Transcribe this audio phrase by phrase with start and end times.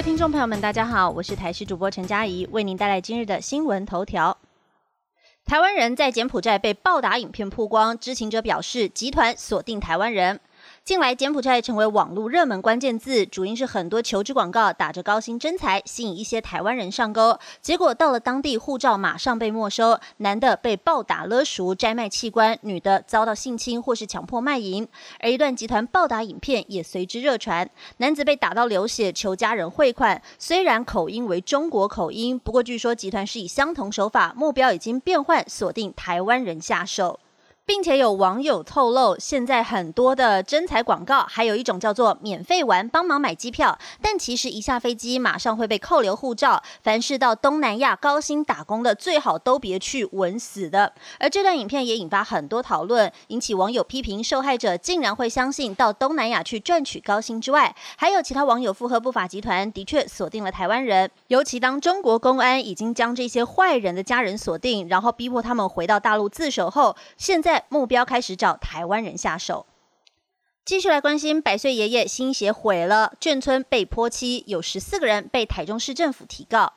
[0.00, 4.38] 位听众朋友们，大家好，我是台视主播陈佳怡，为您带来今日的新闻头条。
[5.44, 10.40] 台湾人在柬埔寨被暴打影片曝光，知情者表示，集团锁定台湾人。
[10.82, 17.38] 近来，柬埔寨成为网络热门关键字，主因是很多求职广告打着高薪征才，吸引一些台湾人上钩。
[17.60, 24.88] 结果到了当地，护照马上被没收，男的被暴打勒赎、摘卖器官，女的遭到性侵或是强迫卖淫。
[25.20, 30.20] 而一段集团暴打影片也随之热传，男子被打到流血，求家人汇款。
[30.40, 37.20] 虽然口音为中国口音，不过据说集团是以相同手法，目标已经变换，锁定台湾人下手。
[37.70, 46.60] 并且有网友透露，现在很多的真彩广告，还有一种叫做免费玩，帮忙买机票，但其实一下飞机马上会被扣留护照。
[46.82, 50.92] 凡是到东南亚高薪打工的，最好都别去，稳死的。
[51.20, 67.59] 而这段影片也引发很多讨论，引起网友批评，受害者竟然会相信到东南亚去赚取高薪之外，还有其他网友附和不法集团的确锁定了台湾人，尤其当中国公安已经将这些坏人的家人锁定，然后逼迫他们回到大陆自首后，现在。
[67.68, 69.66] 目标开始找台湾人下手，
[70.64, 76.74] 继续来关心百岁爷爷心血毁了，眷村被泼漆，有十四个人被台中市政府提告。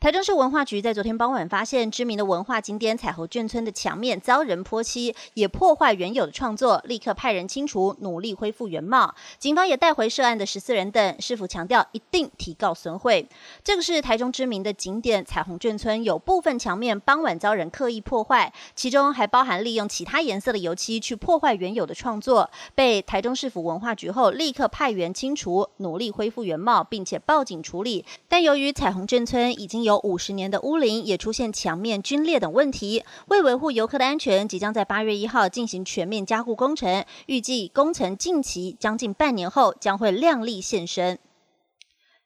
[0.00, 9.12] 台中市文化局在昨天傍晚发现知名的文化景点彩虹眷村的墙面遭人泼漆，也破坏原有的创作，立刻派人清除，努力恢复原貌。
[9.40, 13.28] 警方也带回涉案的十四人等，市府强调一定提告损毁。
[13.64, 28.04] 这个是台中知名的景点彩虹眷村，有部分墙面傍晚遭人刻意破坏，其中还包含利用其他颜色的油漆去破坏原有的创作，被台中市府文化局后立刻派员清除，努力恢复原貌，并且报警处理。
[28.28, 37.02] 但由于彩虹眷村已经有有五十年的乌林也出现墙面龟裂等问题，为维护游客的安全，即将在八月一号进行全面加固工程。
[37.24, 41.18] 预计工程近期将近半年后将会靓丽现身。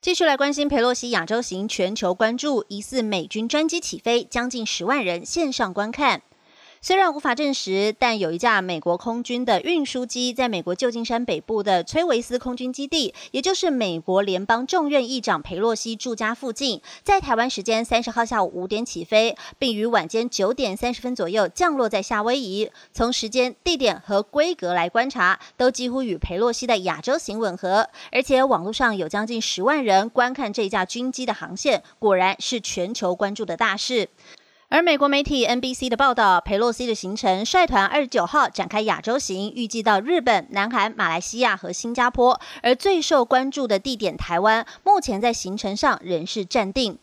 [0.01, 6.23] 继续来关心佩洛西亚洲行，全球关注疑似美军专机起飞，将近十万人线上观看。
[6.85, 22.69] 虽然无法证实，但有一架美国空军的运输机在美国旧金山北部的崔维斯空军基地，也就是美国联邦众院议长佩洛西住家附近，在台湾时间三十号下午五点起飞，并于晚间九点三十分左右降落在夏威夷。
[22.93, 27.89] 从时间、地点和规格来观察，都几乎与佩洛西的亚洲行吻合。
[28.11, 34.09] 而且网络上有将近十万人观看这架军机的航线，果然是全球关注的大事。
[34.73, 42.41] 而美国媒体 NBC 的报道，佩洛西的行程率团二十九号展开亚洲行，预计到日本、南韩、马来西亚和新加坡。
[42.63, 46.97] 而最受关注的地点台湾，目前在行程上仍是暂定。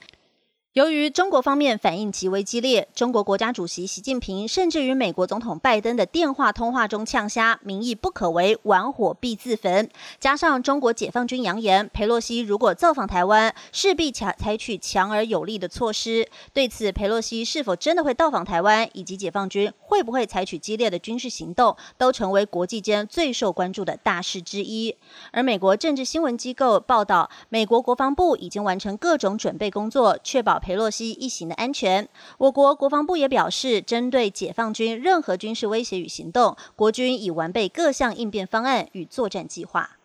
[0.79, 9.89] 由于中国方面反应极为激烈，中国国家主席习近平甚至与美国总统拜登的电话通话中呛瞎：“民意不可为，玩火必自焚。”
[10.21, 16.25] 加上中国解放军扬言，佩洛西如果造访台湾，势必强采取强而有力的措施。
[16.53, 24.95] 对此，佩洛西是否真的会到访台湾，以及解放军会不会采取激烈的军事行动，都成为国际间最受关注的大事之一。
[25.33, 30.57] 而美国政治新闻机构报道，美国国防部已经完成各种准备工作，确保。
[30.69, 32.07] 佩洛西一行的安全，
[32.37, 39.97] 我国国防部也表示，针对解放军任何军事威胁与行动，国军已完备各项应变方案与作战计划。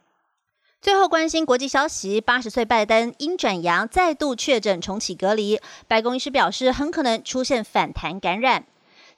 [0.80, 8.64] 最后关心国际消息，八十岁拜登因转阳再度确诊重启隔离，白宫医师表示，很可能出现反弹感染。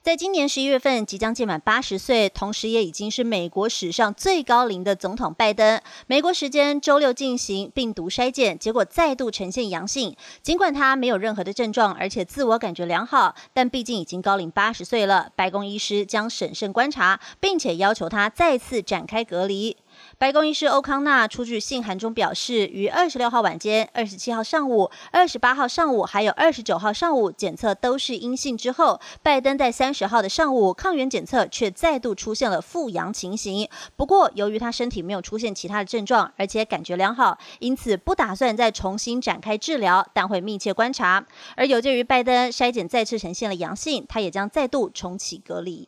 [0.07, 10.15] 在今年十一月份，即将届满八十岁，同时也已经是美国史上最高龄的总统拜登，美国时间周六进行病毒筛检，结果再度呈现阳性。
[10.41, 19.75] 尽管他没有任何的症状，而且自我感觉良好，但毕竟已经高龄八十岁了，白宫医师将审慎观察，并且要求他再次展开隔离。
[20.17, 33.69] 白宫医师欧康纳出具信函中表示，于二十六号晚间、二十七号上午、二十八号上午，还有二十九号上午检测都是阴性之后，拜登在三十号的上午抗原检测却再度出现了复阳情形。
[33.95, 41.25] 不过，由于他身体没有出现其他的症状，而且感觉良好，因此不打算再重新展开治疗，但会密切观察。
[41.55, 45.87] 而有鉴于拜登筛检再次呈现了阳性，他也将再度重启隔离。